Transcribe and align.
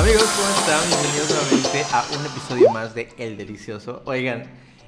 Amigos, 0.00 0.24
¿cómo 0.34 0.48
están? 0.48 0.80
Bienvenidos 0.88 1.28
nuevamente 1.28 1.84
a 1.92 2.02
un 2.18 2.24
episodio 2.24 2.70
más 2.70 2.94
de 2.94 3.10
El 3.18 3.36
Delicioso. 3.36 4.00
Oigan, 4.06 4.44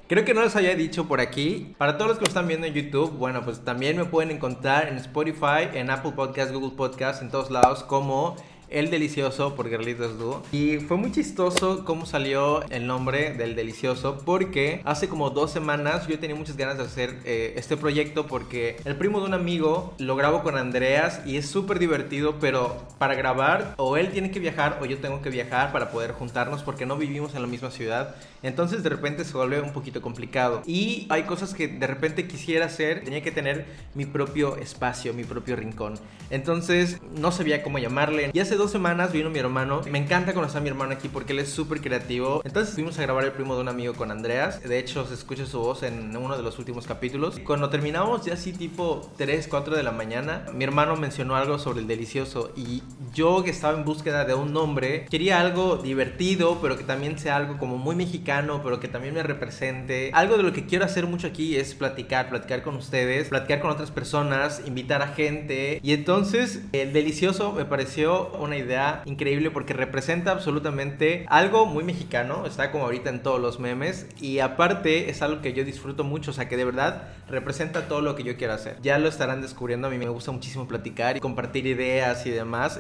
creo 0.08 0.24
que 0.24 0.32
no 0.32 0.42
les 0.42 0.56
había 0.56 0.74
dicho 0.74 1.06
por 1.06 1.20
aquí. 1.20 1.74
Para 1.76 1.98
todos 1.98 2.12
los 2.12 2.18
que 2.18 2.24
lo 2.24 2.28
están 2.28 2.48
viendo 2.48 2.66
en 2.66 2.72
YouTube, 2.72 3.10
bueno, 3.18 3.44
pues 3.44 3.62
también 3.62 3.98
me 3.98 4.06
pueden 4.06 4.30
encontrar 4.30 4.88
en 4.88 4.96
Spotify, 4.96 5.68
en 5.74 5.90
Apple 5.90 6.12
Podcasts, 6.12 6.50
Google 6.50 6.74
Podcasts, 6.78 7.20
en 7.20 7.30
todos 7.30 7.50
lados 7.50 7.84
como 7.84 8.36
el 8.72 8.90
Delicioso 8.90 9.54
por 9.54 9.68
Girlitos 9.68 10.18
Duo. 10.18 10.42
Y 10.52 10.78
fue 10.78 10.96
muy 10.96 11.12
chistoso 11.12 11.84
cómo 11.84 12.06
salió 12.06 12.62
el 12.70 12.86
nombre 12.86 13.34
del 13.34 13.54
Delicioso 13.54 14.18
porque 14.24 14.80
hace 14.84 15.08
como 15.08 15.30
dos 15.30 15.50
semanas 15.50 16.06
yo 16.08 16.18
tenía 16.18 16.36
muchas 16.36 16.56
ganas 16.56 16.78
de 16.78 16.84
hacer 16.84 17.20
eh, 17.24 17.54
este 17.56 17.76
proyecto 17.76 18.26
porque 18.26 18.76
el 18.84 18.96
primo 18.96 19.20
de 19.20 19.26
un 19.26 19.34
amigo 19.34 19.94
lo 19.98 20.16
grabo 20.16 20.42
con 20.42 20.56
Andreas 20.56 21.20
y 21.26 21.36
es 21.36 21.48
súper 21.48 21.78
divertido, 21.78 22.36
pero 22.40 22.76
para 22.98 23.14
grabar 23.14 23.74
o 23.76 23.96
él 23.96 24.10
tiene 24.10 24.30
que 24.30 24.40
viajar 24.40 24.78
o 24.80 24.86
yo 24.86 24.98
tengo 24.98 25.22
que 25.22 25.30
viajar 25.30 25.72
para 25.72 25.90
poder 25.90 26.12
juntarnos 26.12 26.62
porque 26.62 26.86
no 26.86 26.96
vivimos 26.96 27.34
en 27.34 27.42
la 27.42 27.48
misma 27.48 27.70
ciudad. 27.70 28.16
Entonces 28.42 28.82
de 28.82 28.88
repente 28.88 29.24
se 29.24 29.32
vuelve 29.36 29.60
un 29.60 29.72
poquito 29.72 30.02
complicado. 30.02 30.62
Y 30.66 31.06
hay 31.10 31.24
cosas 31.24 31.54
que 31.54 31.68
de 31.68 31.86
repente 31.86 32.26
quisiera 32.26 32.66
hacer, 32.66 33.04
tenía 33.04 33.22
que 33.22 33.30
tener 33.30 33.66
mi 33.94 34.06
propio 34.06 34.56
espacio, 34.56 35.14
mi 35.14 35.24
propio 35.24 35.56
rincón. 35.56 35.94
Entonces 36.30 36.98
no 37.16 37.30
sabía 37.30 37.62
cómo 37.62 37.78
llamarle. 37.78 38.30
Y 38.32 38.40
hace 38.40 38.56
dos 38.62 38.70
semanas 38.70 39.10
vino 39.10 39.28
mi 39.28 39.40
hermano. 39.40 39.80
Me 39.90 39.98
encanta 39.98 40.32
conocer 40.34 40.58
a 40.58 40.60
mi 40.60 40.68
hermano 40.68 40.92
aquí 40.92 41.08
porque 41.08 41.32
él 41.32 41.40
es 41.40 41.50
súper 41.50 41.80
creativo. 41.80 42.42
Entonces 42.44 42.74
fuimos 42.74 42.96
a 42.98 43.02
grabar 43.02 43.24
el 43.24 43.32
primo 43.32 43.56
de 43.56 43.60
un 43.60 43.68
amigo 43.68 43.94
con 43.94 44.12
Andreas. 44.12 44.62
De 44.62 44.78
hecho, 44.78 45.04
se 45.04 45.14
escucha 45.14 45.46
su 45.46 45.58
voz 45.58 45.82
en 45.82 46.16
uno 46.16 46.36
de 46.36 46.44
los 46.44 46.60
últimos 46.60 46.86
capítulos. 46.86 47.40
Cuando 47.40 47.70
terminamos, 47.70 48.24
ya 48.24 48.34
así 48.34 48.52
tipo 48.52 49.10
3, 49.16 49.48
4 49.48 49.74
de 49.74 49.82
la 49.82 49.90
mañana, 49.90 50.46
mi 50.54 50.62
hermano 50.62 50.94
mencionó 50.94 51.34
algo 51.34 51.58
sobre 51.58 51.80
el 51.80 51.88
delicioso. 51.88 52.52
Y 52.54 52.84
yo 53.12 53.42
que 53.44 53.50
estaba 53.50 53.76
en 53.78 53.84
búsqueda 53.84 54.24
de 54.24 54.34
un 54.34 54.52
nombre, 54.52 55.06
quería 55.10 55.40
algo 55.40 55.76
divertido, 55.76 56.58
pero 56.60 56.76
que 56.76 56.84
también 56.84 57.18
sea 57.18 57.36
algo 57.36 57.58
como 57.58 57.78
muy 57.78 57.94
mexicano, 57.94 58.60
pero 58.62 58.80
que 58.80 58.88
también 58.88 59.14
me 59.14 59.22
represente. 59.22 60.10
Algo 60.14 60.36
de 60.36 60.42
lo 60.42 60.52
que 60.52 60.66
quiero 60.66 60.84
hacer 60.84 61.06
mucho 61.06 61.26
aquí 61.26 61.56
es 61.56 61.74
platicar, 61.74 62.28
platicar 62.28 62.62
con 62.62 62.76
ustedes, 62.76 63.28
platicar 63.28 63.60
con 63.60 63.70
otras 63.70 63.90
personas, 63.90 64.62
invitar 64.66 65.02
a 65.02 65.08
gente. 65.08 65.80
Y 65.82 65.92
entonces, 65.92 66.62
el 66.72 66.92
delicioso 66.92 67.52
me 67.52 67.64
pareció 67.64 68.30
una 68.38 68.56
idea 68.56 69.02
increíble 69.04 69.50
porque 69.50 69.72
representa 69.72 70.30
absolutamente 70.32 71.26
algo 71.28 71.66
muy 71.66 71.84
mexicano, 71.84 72.46
está 72.46 72.70
como 72.70 72.84
ahorita 72.84 73.10
en 73.10 73.22
todos 73.22 73.40
los 73.40 73.60
memes 73.60 74.06
y 74.20 74.38
aparte 74.38 75.10
es 75.10 75.22
algo 75.22 75.40
que 75.40 75.52
yo 75.52 75.64
disfruto 75.64 76.04
mucho, 76.04 76.30
o 76.30 76.34
sea 76.34 76.48
que 76.48 76.56
de 76.56 76.64
verdad 76.64 77.08
representa 77.28 77.88
todo 77.88 78.00
lo 78.00 78.14
que 78.14 78.22
yo 78.22 78.36
quiero 78.36 78.52
hacer. 78.52 78.76
Ya 78.82 78.98
lo 78.98 79.08
estarán 79.08 79.42
descubriendo, 79.42 79.88
a 79.88 79.90
mí 79.90 79.98
me 79.98 80.08
gusta 80.08 80.32
muchísimo 80.32 80.66
platicar 80.66 81.16
y 81.16 81.20
compartir 81.20 81.66
ideas 81.66 82.26
y 82.26 82.30
demás, 82.30 82.78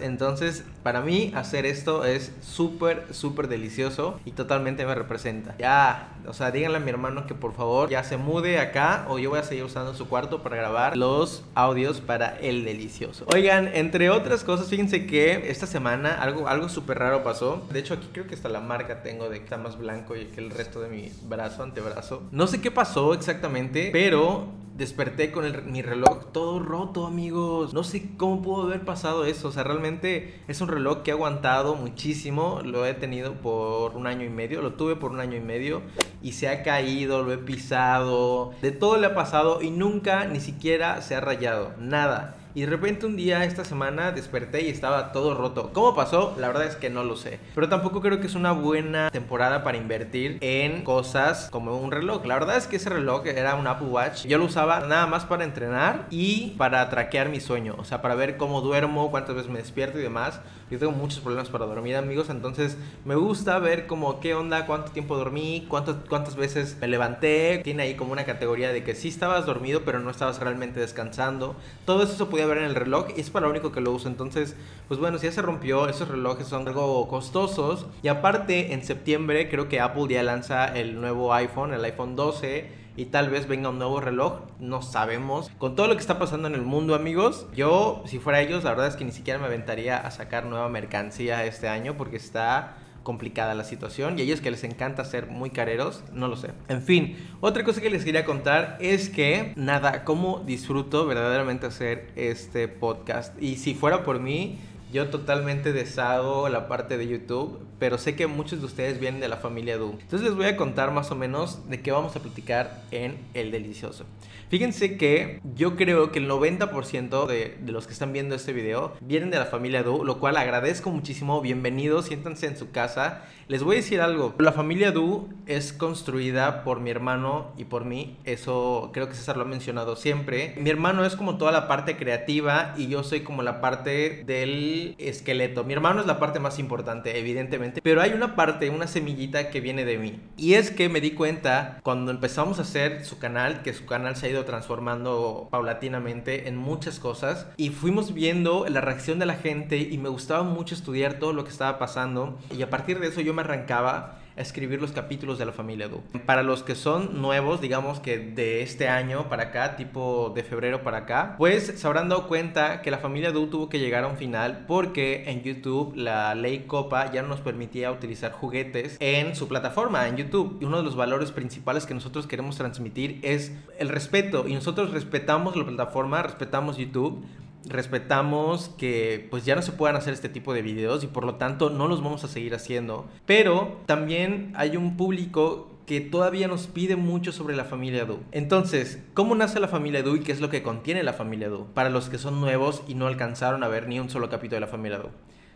para 0.82 1.00
mí 1.00 1.32
hacer 1.34 1.66
esto 1.66 2.04
es 2.04 2.32
súper, 2.42 3.06
súper 3.12 3.48
delicioso 3.48 4.20
y 4.24 4.32
totalmente 4.32 4.84
me 4.86 4.94
representa. 4.94 5.54
Ya, 5.58 6.08
o 6.26 6.32
sea, 6.32 6.50
díganle 6.50 6.78
a 6.78 6.80
mi 6.80 6.90
hermano 6.90 7.26
que 7.26 7.34
por 7.34 7.54
favor 7.54 7.90
ya 7.90 8.04
se 8.04 8.16
mude 8.16 8.58
acá 8.58 9.06
o 9.08 9.18
yo 9.18 9.30
voy 9.30 9.38
a 9.38 9.42
seguir 9.42 9.64
usando 9.64 9.94
su 9.94 10.08
cuarto 10.08 10.42
para 10.42 10.56
grabar 10.56 10.96
los 10.96 11.44
audios 11.54 12.00
para 12.00 12.38
el 12.38 12.64
delicioso. 12.64 13.26
Oigan, 13.32 13.68
entre 13.74 14.10
otras 14.10 14.44
cosas, 14.44 14.68
fíjense 14.68 15.06
que 15.06 15.50
esta 15.50 15.66
semana 15.66 16.14
algo, 16.20 16.48
algo 16.48 16.68
súper 16.68 16.98
raro 16.98 17.22
pasó. 17.22 17.66
De 17.70 17.78
hecho, 17.78 17.94
aquí 17.94 18.08
creo 18.12 18.26
que 18.26 18.34
está 18.34 18.48
la 18.48 18.60
marca 18.60 19.02
tengo 19.02 19.28
de 19.28 19.38
que 19.38 19.44
está 19.44 19.58
más 19.58 19.78
blanco 19.78 20.16
y 20.16 20.26
que 20.26 20.40
el 20.40 20.50
resto 20.50 20.80
de 20.80 20.88
mi 20.88 21.12
brazo, 21.24 21.62
antebrazo. 21.62 22.22
No 22.30 22.46
sé 22.46 22.60
qué 22.60 22.70
pasó 22.70 23.14
exactamente, 23.14 23.90
pero 23.92 24.48
desperté 24.76 25.30
con 25.30 25.70
mi 25.70 25.82
reloj 25.82 26.32
todo 26.32 26.58
roto, 26.58 27.06
amigos. 27.06 27.74
No 27.74 27.84
sé 27.84 28.10
cómo 28.16 28.42
pudo 28.42 28.62
haber 28.62 28.84
pasado 28.84 29.24
eso. 29.24 29.48
O 29.48 29.52
sea, 29.52 29.64
realmente 29.64 30.40
es 30.48 30.60
un 30.60 30.68
reloj 30.68 31.02
que 31.02 31.10
ha 31.10 31.14
aguantado 31.14 31.74
muchísimo. 31.74 32.60
Lo 32.64 32.86
he 32.86 32.94
tenido 32.94 33.34
por 33.34 33.96
un 33.96 34.06
año 34.06 34.24
y 34.24 34.30
medio. 34.30 34.62
Lo 34.62 34.74
tuve 34.74 34.96
por 34.96 35.10
un 35.10 35.20
año 35.20 35.36
y 35.36 35.40
medio. 35.40 35.82
Y 36.22 36.32
se 36.32 36.48
ha 36.48 36.62
caído, 36.62 37.22
lo 37.22 37.32
he 37.32 37.38
pisado. 37.38 38.52
De 38.62 38.72
todo 38.72 38.96
le 38.96 39.06
ha 39.06 39.14
pasado 39.14 39.62
y 39.62 39.70
nunca 39.70 40.26
ni 40.26 40.40
siquiera 40.40 41.00
se 41.02 41.14
ha 41.14 41.20
rayado. 41.20 41.72
Nada. 41.78 42.36
Y 42.54 42.60
de 42.60 42.66
repente 42.66 43.06
un 43.06 43.16
día 43.16 43.44
esta 43.44 43.64
semana 43.64 44.12
desperté 44.12 44.60
y 44.62 44.68
estaba 44.68 45.12
todo 45.12 45.34
roto. 45.34 45.70
¿Cómo 45.72 45.94
pasó? 45.94 46.36
La 46.38 46.48
verdad 46.48 46.66
es 46.66 46.76
que 46.76 46.90
no 46.90 47.02
lo 47.02 47.16
sé. 47.16 47.40
Pero 47.54 47.70
tampoco 47.70 48.02
creo 48.02 48.20
que 48.20 48.26
es 48.26 48.34
una 48.34 48.52
buena 48.52 49.10
temporada 49.10 49.64
para 49.64 49.78
invertir 49.78 50.36
en 50.42 50.82
cosas 50.84 51.48
como 51.50 51.78
un 51.78 51.90
reloj. 51.90 52.26
La 52.26 52.34
verdad 52.34 52.58
es 52.58 52.66
que 52.66 52.76
ese 52.76 52.90
reloj 52.90 53.26
era 53.26 53.54
un 53.54 53.66
Apple 53.66 53.88
Watch. 53.88 54.26
Yo 54.26 54.36
lo 54.36 54.44
usaba 54.44 54.80
nada 54.80 55.06
más 55.06 55.24
para 55.24 55.44
entrenar 55.44 56.06
y 56.10 56.50
para 56.58 56.90
traquear 56.90 57.30
mi 57.30 57.40
sueño. 57.40 57.74
O 57.78 57.84
sea, 57.84 58.02
para 58.02 58.14
ver 58.16 58.36
cómo 58.36 58.60
duermo, 58.60 59.10
cuántas 59.10 59.34
veces 59.34 59.50
me 59.50 59.58
despierto 59.58 59.98
y 59.98 60.02
demás. 60.02 60.40
Yo 60.70 60.78
tengo 60.78 60.92
muchos 60.92 61.20
problemas 61.20 61.48
para 61.48 61.64
dormir, 61.64 61.96
amigos. 61.96 62.28
Entonces 62.28 62.76
me 63.06 63.14
gusta 63.14 63.58
ver 63.60 63.86
como 63.86 64.20
qué 64.20 64.34
onda, 64.34 64.66
cuánto 64.66 64.92
tiempo 64.92 65.16
dormí, 65.16 65.66
cuántas, 65.68 65.96
cuántas 66.06 66.36
veces 66.36 66.76
me 66.82 66.88
levanté. 66.88 67.62
Tiene 67.64 67.84
ahí 67.84 67.94
como 67.94 68.12
una 68.12 68.24
categoría 68.24 68.72
de 68.72 68.84
que 68.84 68.94
sí 68.94 69.08
estabas 69.08 69.46
dormido, 69.46 69.82
pero 69.86 70.00
no 70.00 70.10
estabas 70.10 70.38
realmente 70.38 70.80
descansando. 70.80 71.56
Todo 71.86 72.02
eso 72.02 72.14
se 72.14 72.22
ver 72.46 72.58
en 72.58 72.64
el 72.64 72.74
reloj 72.74 73.06
y 73.16 73.20
es 73.20 73.30
para 73.30 73.46
lo 73.46 73.50
único 73.50 73.72
que 73.72 73.80
lo 73.80 73.92
uso. 73.92 74.08
Entonces, 74.08 74.56
pues 74.88 75.00
bueno, 75.00 75.18
si 75.18 75.26
ya 75.26 75.32
se 75.32 75.42
rompió, 75.42 75.88
esos 75.88 76.08
relojes 76.08 76.46
son 76.46 76.66
algo 76.66 77.08
costosos. 77.08 77.86
Y 78.02 78.08
aparte, 78.08 78.72
en 78.72 78.84
septiembre 78.84 79.48
creo 79.48 79.68
que 79.68 79.80
Apple 79.80 80.06
ya 80.08 80.22
lanza 80.22 80.66
el 80.66 81.00
nuevo 81.00 81.32
iPhone, 81.34 81.72
el 81.72 81.84
iPhone 81.84 82.16
12 82.16 82.82
y 82.96 83.06
tal 83.06 83.30
vez 83.30 83.48
venga 83.48 83.70
un 83.70 83.78
nuevo 83.78 84.00
reloj, 84.00 84.40
no 84.60 84.82
sabemos. 84.82 85.50
Con 85.58 85.76
todo 85.76 85.88
lo 85.88 85.94
que 85.94 86.00
está 86.00 86.18
pasando 86.18 86.48
en 86.48 86.54
el 86.54 86.62
mundo, 86.62 86.94
amigos, 86.94 87.46
yo, 87.54 88.02
si 88.06 88.18
fuera 88.18 88.40
ellos, 88.40 88.64
la 88.64 88.70
verdad 88.70 88.88
es 88.88 88.96
que 88.96 89.04
ni 89.04 89.12
siquiera 89.12 89.38
me 89.38 89.46
aventaría 89.46 89.96
a 89.96 90.10
sacar 90.10 90.44
nueva 90.44 90.68
mercancía 90.68 91.44
este 91.46 91.68
año 91.68 91.96
porque 91.96 92.16
está 92.16 92.76
complicada 93.02 93.54
la 93.54 93.64
situación 93.64 94.18
y 94.18 94.22
a 94.22 94.24
ellos 94.24 94.40
que 94.40 94.50
les 94.50 94.64
encanta 94.64 95.04
ser 95.04 95.26
muy 95.26 95.50
careros, 95.50 96.02
no 96.12 96.28
lo 96.28 96.36
sé. 96.36 96.50
En 96.68 96.82
fin, 96.82 97.16
otra 97.40 97.64
cosa 97.64 97.80
que 97.80 97.90
les 97.90 98.04
quería 98.04 98.24
contar 98.24 98.78
es 98.80 99.08
que, 99.08 99.52
nada, 99.56 100.04
cómo 100.04 100.42
disfruto 100.46 101.06
verdaderamente 101.06 101.66
hacer 101.66 102.10
este 102.16 102.68
podcast. 102.68 103.40
Y 103.42 103.56
si 103.56 103.74
fuera 103.74 104.04
por 104.04 104.20
mí, 104.20 104.58
yo 104.92 105.08
totalmente 105.08 105.72
deshago 105.72 106.50
la 106.50 106.68
parte 106.68 106.98
de 106.98 107.08
YouTube, 107.08 107.58
pero 107.78 107.96
sé 107.96 108.14
que 108.14 108.26
muchos 108.26 108.60
de 108.60 108.66
ustedes 108.66 109.00
vienen 109.00 109.20
de 109.20 109.28
la 109.28 109.38
familia 109.38 109.78
Du. 109.78 109.92
Entonces 109.92 110.20
les 110.20 110.34
voy 110.34 110.44
a 110.44 110.56
contar 110.56 110.92
más 110.92 111.10
o 111.10 111.16
menos 111.16 111.68
de 111.70 111.80
qué 111.80 111.90
vamos 111.90 112.14
a 112.14 112.20
platicar 112.20 112.82
en 112.90 113.16
El 113.32 113.50
Delicioso. 113.50 114.04
Fíjense 114.50 114.98
que 114.98 115.40
yo 115.56 115.76
creo 115.76 116.12
que 116.12 116.18
el 116.18 116.28
90% 116.28 117.26
de, 117.26 117.56
los 117.64 117.86
que 117.86 117.94
están 117.94 118.12
viendo 118.12 118.34
este 118.34 118.52
video 118.52 118.92
vienen 119.00 119.30
de 119.30 119.38
la 119.38 119.46
familia 119.46 119.82
Du, 119.82 120.04
lo 120.04 120.20
cual 120.20 120.36
agradezco 120.36 120.90
muchísimo. 120.90 121.40
Bienvenidos, 121.40 122.04
siéntanse 122.04 122.48
en 122.48 122.58
su 122.58 122.70
casa. 122.70 123.22
Les 123.48 123.62
voy 123.62 123.76
a 123.76 123.78
decir 123.78 124.02
algo. 124.02 124.34
La 124.38 124.52
familia 124.52 124.92
Du 124.92 125.30
es 125.46 125.72
construida 125.72 126.64
por 126.64 126.80
mi 126.80 126.90
hermano 126.90 127.50
y 127.56 127.64
por 127.64 127.86
mí. 127.86 128.18
Eso 128.24 128.90
creo 128.92 129.08
que 129.08 129.14
César 129.14 129.38
lo 129.38 129.44
ha 129.44 129.46
mencionado 129.46 129.96
siempre. 129.96 130.54
Mi 130.58 130.68
hermano 130.68 131.06
es 131.06 131.16
como 131.16 131.38
toda 131.38 131.50
la 131.50 131.66
parte 131.66 131.96
creativa 131.96 132.74
y 132.76 132.88
yo 132.88 133.04
soy 133.04 133.20
como 133.20 133.42
la 133.42 133.62
parte 133.62 134.22
del 134.26 134.81
esqueleto. 134.98 135.64
Mi 135.64 135.72
hermano 135.72 136.00
es 136.00 136.06
la 136.06 136.18
parte 136.18 136.40
más 136.40 136.58
importante, 136.58 137.18
evidentemente. 137.18 137.80
Pero 137.82 138.00
hay 138.00 138.12
una 138.12 138.36
parte, 138.36 138.70
una 138.70 138.86
semillita 138.86 139.50
que 139.50 139.60
viene 139.60 139.84
de 139.84 139.98
mí. 139.98 140.20
Y 140.36 140.54
es 140.54 140.70
que 140.70 140.88
me 140.88 141.00
di 141.00 141.12
cuenta 141.12 141.80
cuando 141.82 142.10
empezamos 142.10 142.58
a 142.58 142.62
hacer 142.62 143.04
su 143.04 143.18
canal, 143.18 143.62
que 143.62 143.72
su 143.72 143.86
canal 143.86 144.16
se 144.16 144.26
ha 144.26 144.30
ido 144.30 144.44
transformando 144.44 145.48
paulatinamente 145.50 146.48
en 146.48 146.56
muchas 146.56 146.98
cosas 146.98 147.46
y 147.56 147.70
fuimos 147.70 148.14
viendo 148.14 148.66
la 148.68 148.80
reacción 148.80 149.18
de 149.18 149.26
la 149.26 149.34
gente 149.34 149.76
y 149.78 149.98
me 149.98 150.08
gustaba 150.08 150.42
mucho 150.42 150.74
estudiar 150.74 151.14
todo 151.14 151.32
lo 151.32 151.44
que 151.44 151.50
estaba 151.50 151.78
pasando 151.78 152.38
y 152.56 152.62
a 152.62 152.70
partir 152.70 152.98
de 153.00 153.08
eso 153.08 153.20
yo 153.20 153.34
me 153.34 153.42
arrancaba 153.42 154.21
escribir 154.36 154.80
los 154.80 154.92
capítulos 154.92 155.38
de 155.38 155.46
la 155.46 155.52
familia 155.52 155.88
Du. 155.88 156.02
Para 156.26 156.42
los 156.42 156.62
que 156.62 156.74
son 156.74 157.20
nuevos, 157.20 157.60
digamos 157.60 158.00
que 158.00 158.18
de 158.18 158.62
este 158.62 158.88
año 158.88 159.28
para 159.28 159.44
acá, 159.44 159.76
tipo 159.76 160.32
de 160.34 160.42
febrero 160.42 160.82
para 160.82 160.98
acá, 160.98 161.34
pues 161.38 161.72
se 161.76 161.86
habrán 161.86 162.08
dado 162.08 162.28
cuenta 162.28 162.82
que 162.82 162.90
la 162.90 162.98
familia 162.98 163.32
Du 163.32 163.48
tuvo 163.48 163.68
que 163.68 163.78
llegar 163.78 164.04
a 164.04 164.08
un 164.08 164.16
final 164.16 164.64
porque 164.66 165.24
en 165.30 165.42
YouTube 165.42 165.94
la 165.96 166.34
ley 166.34 166.64
Copa 166.66 167.10
ya 167.12 167.22
no 167.22 167.28
nos 167.28 167.40
permitía 167.40 167.90
utilizar 167.90 168.32
juguetes 168.32 168.96
en 169.00 169.36
su 169.36 169.48
plataforma, 169.48 170.08
en 170.08 170.16
YouTube. 170.16 170.58
Y 170.60 170.64
uno 170.64 170.78
de 170.78 170.84
los 170.84 170.96
valores 170.96 171.32
principales 171.32 171.86
que 171.86 171.94
nosotros 171.94 172.26
queremos 172.26 172.56
transmitir 172.56 173.20
es 173.22 173.52
el 173.78 173.88
respeto 173.88 174.46
y 174.46 174.54
nosotros 174.54 174.92
respetamos 174.92 175.56
la 175.56 175.64
plataforma, 175.64 176.22
respetamos 176.22 176.76
YouTube 176.76 177.24
respetamos 177.66 178.70
que 178.78 179.26
pues 179.30 179.44
ya 179.44 179.54
no 179.54 179.62
se 179.62 179.72
puedan 179.72 179.96
hacer 179.96 180.14
este 180.14 180.28
tipo 180.28 180.52
de 180.54 180.62
videos 180.62 181.04
y 181.04 181.06
por 181.06 181.24
lo 181.24 181.36
tanto 181.36 181.70
no 181.70 181.88
los 181.88 182.02
vamos 182.02 182.24
a 182.24 182.28
seguir 182.28 182.54
haciendo. 182.54 183.06
Pero 183.26 183.80
también 183.86 184.52
hay 184.56 184.76
un 184.76 184.96
público 184.96 185.68
que 185.86 186.00
todavía 186.00 186.48
nos 186.48 186.68
pide 186.68 186.96
mucho 186.96 187.32
sobre 187.32 187.56
la 187.56 187.64
familia 187.64 188.04
Du. 188.04 188.20
Entonces, 188.30 189.02
¿cómo 189.14 189.34
nace 189.34 189.60
la 189.60 189.68
familia 189.68 190.02
Du 190.02 190.16
y 190.16 190.20
qué 190.20 190.32
es 190.32 190.40
lo 190.40 190.50
que 190.50 190.62
contiene 190.62 191.02
la 191.02 191.12
familia 191.12 191.48
Du? 191.48 191.66
Para 191.74 191.90
los 191.90 192.08
que 192.08 192.18
son 192.18 192.40
nuevos 192.40 192.82
y 192.86 192.94
no 192.94 193.06
alcanzaron 193.06 193.64
a 193.64 193.68
ver 193.68 193.88
ni 193.88 193.98
un 193.98 194.08
solo 194.08 194.30
capítulo 194.30 194.56
de 194.56 194.60
la 194.60 194.66
familia 194.68 194.98
Du. 194.98 195.08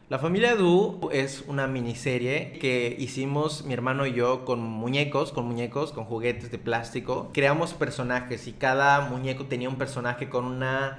La 0.09 0.21
familia 0.21 0.55
Du 0.55 1.09
es 1.13 1.45
una 1.49 1.67
miniserie 1.67 2.59
que 2.61 2.95
hicimos 2.97 3.65
mi 3.65 3.75
hermano 3.75 4.07
y 4.07 4.13
yo 4.13 4.45
con 4.45 4.61
muñecos, 4.61 5.33
con 5.33 5.47
muñecos, 5.47 5.91
con 5.91 6.05
juguetes 6.05 6.53
de 6.53 6.59
plástico. 6.59 7.31
Creamos 7.33 7.75
personajes 7.75 8.47
y 8.47 8.53
cada 8.53 9.09
muñeco 9.09 9.47
tenía 9.47 9.69
un 9.69 9.77
personaje 9.77 10.29
con 10.29 10.45
una 10.45 10.99